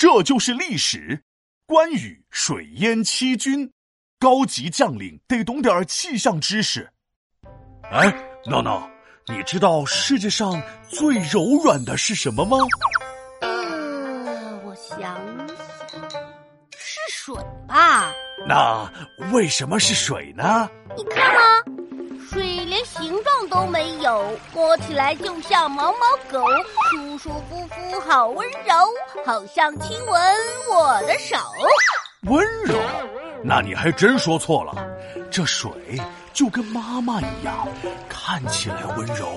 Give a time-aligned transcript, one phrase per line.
[0.00, 1.22] 这就是历史。
[1.66, 3.70] 关羽水淹七军，
[4.18, 6.90] 高级将领得懂点气象知识。
[7.90, 8.10] 哎，
[8.46, 8.90] 闹闹，
[9.28, 10.58] 你知道世界上
[10.88, 12.56] 最柔软的是什么吗？
[13.42, 15.48] 呃，我想想，
[16.78, 17.34] 是水
[17.68, 18.10] 吧？
[18.48, 18.90] 那
[19.34, 20.66] 为什么是水呢？
[20.96, 21.62] 你看啊，
[22.28, 25.98] 水连形状都没有，摸起来就像毛毛
[26.30, 26.44] 狗，
[26.90, 28.74] 舒舒服服，好温柔，
[29.24, 30.20] 好像亲吻
[30.70, 31.36] 我的手。
[32.22, 32.78] 温柔？
[33.42, 34.74] 那你还真说错了，
[35.30, 35.70] 这水
[36.32, 37.66] 就跟妈妈一样，
[38.08, 39.28] 看起来温柔，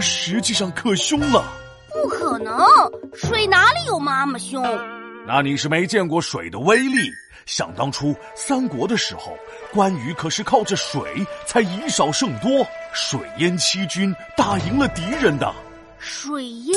[0.00, 1.44] 实际上可凶了。
[1.92, 2.66] 不可能，
[3.14, 4.62] 水哪里有妈妈凶？
[5.26, 7.08] 那你是没见过水的威力。
[7.44, 9.36] 想当初三国的时候，
[9.72, 11.02] 关羽可是靠着水
[11.46, 15.52] 才以少胜多，水淹七军，打赢了敌人的。
[15.98, 16.76] 水淹？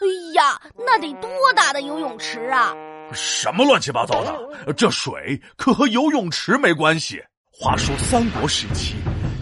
[0.00, 2.74] 哎呀，那得多大的游泳池啊！
[3.12, 4.72] 什么乱七八糟的？
[4.74, 7.22] 这水可和游泳池没关系。
[7.50, 8.96] 话说三国时期，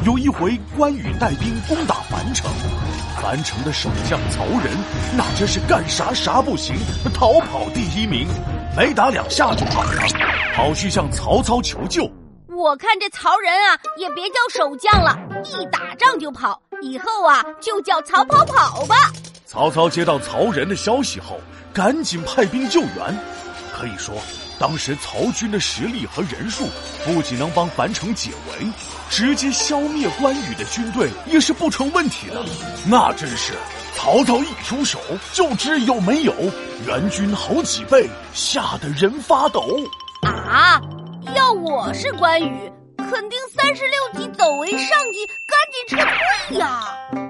[0.05, 2.51] 有一回关羽带兵攻打樊城，
[3.23, 4.73] 樊城的守将曹仁
[5.17, 6.77] 那真是干啥啥不行，
[7.15, 8.27] 逃跑第一名，
[8.77, 10.03] 没打两下就跑了，
[10.55, 12.09] 跑去向曹操求救。
[12.49, 18.95] 我看这曹仁啊，也别叫守将了，一打仗就跑，以后啊就叫曹跑跑吧。
[19.45, 21.41] 曹操接到曹仁的消息后，
[21.73, 23.19] 赶紧派兵救援。
[23.79, 24.15] 可以说，
[24.59, 26.67] 当时曹军的实力和人数，
[27.05, 28.67] 不仅能帮樊城解围，
[29.11, 32.43] 直接消灭关羽的军队也是不成问题的。
[32.87, 33.53] 那真是，
[33.95, 34.99] 曹操一出手
[35.33, 36.35] 就知有没有
[36.87, 39.63] 援军好几倍，吓得人发抖。
[40.23, 40.81] 啊！
[41.35, 42.73] 要我是关羽。
[43.09, 44.79] 肯定三十六计，走为上
[45.13, 45.97] 计，赶紧撤
[46.51, 46.81] 呀！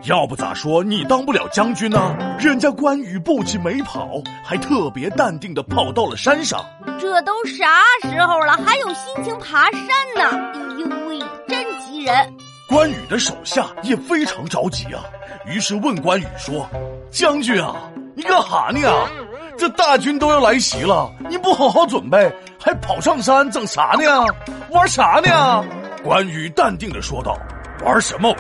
[0.05, 2.17] 要不咋说你当不了将军呢？
[2.39, 4.09] 人家关羽不仅没跑，
[4.45, 6.64] 还特别淡定的跑到了山上。
[7.00, 7.64] 这都啥
[8.09, 9.83] 时候了，还有心情爬山
[10.17, 10.53] 呢？
[10.55, 12.34] 哎呦喂，真急人！
[12.69, 15.05] 关羽的手下也非常着急啊，
[15.47, 16.69] 于是问关羽说
[17.10, 17.76] ：“将军啊，
[18.15, 18.88] 你干哈呢？
[19.59, 24.26] 这大军都要来袭了，你不好好准备，还跑上山整啥呢？
[24.71, 25.65] 玩啥呢？”
[26.03, 27.37] 关羽淡定的说道
[27.84, 28.38] ：“玩什么玩？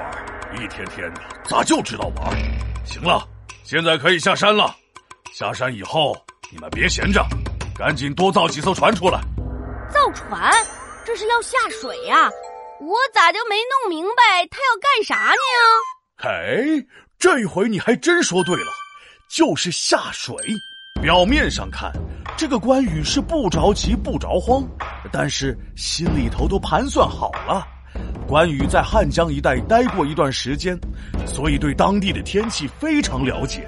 [0.56, 2.36] 一天天的，咋就知道玩？
[2.84, 3.26] 行了，
[3.64, 4.74] 现在可以下山了。
[5.34, 6.16] 下山以后，
[6.50, 7.24] 你们别闲着，
[7.76, 9.20] 赶紧多造几艘船出来。
[9.90, 10.52] 造船？
[11.04, 12.30] 这是要下水呀？
[12.80, 15.38] 我咋就没弄明白他要干啥呢？
[16.16, 16.86] 嘿，
[17.18, 18.72] 这回你还真说对了，
[19.28, 20.34] 就是下水。
[21.00, 21.92] 表面上看，
[22.36, 24.66] 这个关羽是不着急不着慌，
[25.12, 27.66] 但是心里头都盘算好了。
[28.26, 30.76] 关羽在汉江一带待过一段时间，
[31.24, 33.64] 所以对当地的天气非常了解。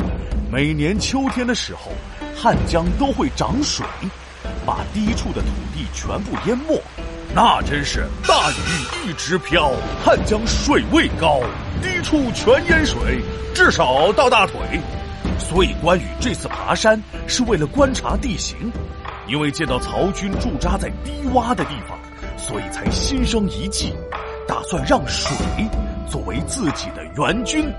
[0.50, 1.92] 每年秋天的时候，
[2.36, 3.86] 汉江都会涨水，
[4.66, 6.80] 把低处的土地全部淹没。
[7.32, 9.70] 那真是大雨一直飘，
[10.04, 11.40] 汉江水位高，
[11.80, 13.22] 低处全淹水，
[13.54, 14.54] 至少到大腿。
[15.38, 18.56] 所以关羽这次爬山是为了观察地形，
[19.28, 21.96] 因为见到曹军驻扎在低洼的地方，
[22.36, 23.92] 所以才心生一计，
[24.48, 25.36] 打算让水
[26.10, 27.70] 作为自己的援军。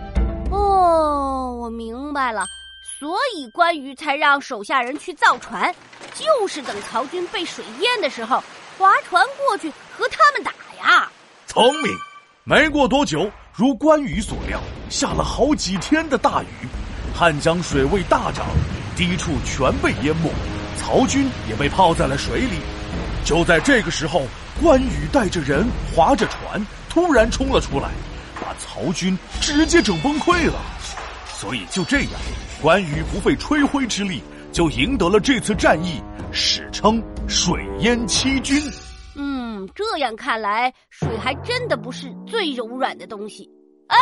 [0.51, 2.45] 哦，我明白了，
[2.99, 5.73] 所以关羽才让手下人去造船，
[6.13, 8.43] 就是等曹军被水淹的时候，
[8.77, 11.09] 划船过去和他们打呀。
[11.47, 11.91] 聪明。
[12.43, 14.59] 没过多久，如关羽所料，
[14.89, 16.47] 下了好几天的大雨。
[17.13, 18.45] 汉江水位大涨，
[18.95, 20.31] 低处全被淹没，
[20.77, 22.59] 曹军也被泡在了水里。
[23.25, 24.23] 就在这个时候，
[24.61, 25.65] 关羽带着人
[25.95, 27.89] 划着船，突然冲了出来，
[28.41, 30.59] 把曹军直接整崩溃了。
[31.33, 32.11] 所以就这样，
[32.61, 34.21] 关羽不费吹灰之力
[34.51, 38.61] 就赢得了这次战役，史称“水淹七军”。
[39.15, 43.49] 嗯，这样看来，水还真的不是最柔软的东西。
[43.87, 43.97] 哎，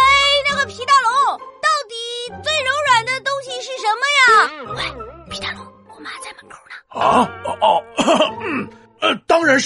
[0.50, 1.96] 那个皮大龙，到底
[2.44, 4.74] 最柔软的东西是什么呀？
[4.76, 4.97] 喂，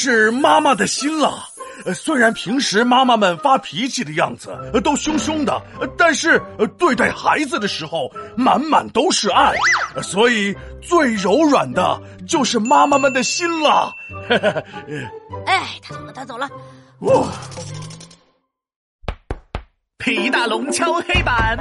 [0.01, 1.48] 是妈妈的心了。
[1.95, 4.50] 虽然平时妈妈们发脾气的样子
[4.83, 5.62] 都凶凶的，
[5.95, 6.42] 但是
[6.80, 9.53] 对待孩子的时候满满都是爱，
[10.01, 13.94] 所以最柔软的就是妈妈们的心了。
[15.45, 16.50] 哎，他走了，他走了。
[20.00, 21.59] 皮大龙敲黑板，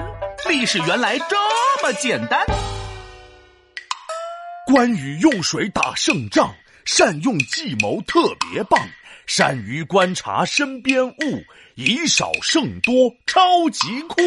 [0.49, 1.37] 历史原来这
[1.83, 2.43] 么简单。
[4.67, 6.55] 关羽用水打胜仗，
[6.85, 8.81] 善用计谋特别棒，
[9.27, 11.45] 善于观察身边物，
[11.75, 14.21] 以少胜多，超级酷。